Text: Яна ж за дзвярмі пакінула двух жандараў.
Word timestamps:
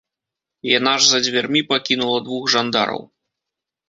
Яна 0.77 0.93
ж 1.01 1.11
за 1.11 1.19
дзвярмі 1.25 1.61
пакінула 1.73 2.19
двух 2.29 2.43
жандараў. 2.55 3.01